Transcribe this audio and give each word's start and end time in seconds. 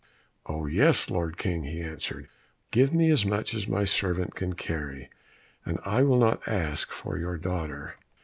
"Oh, 0.47 0.65
yes, 0.65 1.11
Lord 1.11 1.37
King," 1.37 1.61
he 1.65 1.79
answered, 1.79 2.27
"give 2.71 2.91
me 2.91 3.11
as 3.11 3.23
much 3.23 3.53
as 3.53 3.67
my 3.67 3.85
servant 3.85 4.33
can 4.33 4.53
carry, 4.53 5.11
and 5.63 5.79
I 5.85 6.01
will 6.01 6.17
not 6.17 6.41
ask 6.47 6.91
for 6.91 7.19
your 7.19 7.37
daughter." 7.37 7.97